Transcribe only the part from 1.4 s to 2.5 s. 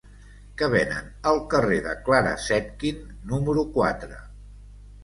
carrer de Clara